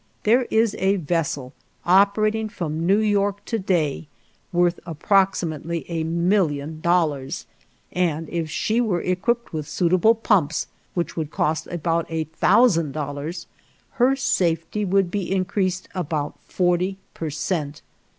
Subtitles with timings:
[0.23, 1.53] There is a vessel
[1.85, 4.07] operating from New York to day
[4.51, 7.45] worth approximately a million dollars,
[7.91, 13.45] and if she were equipped with suitable pumps, which would cost about a thousand dollars,
[14.01, 17.83] her safety would be increased about forty per cent.